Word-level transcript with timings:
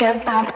Think 0.00 0.22
about? 0.22 0.49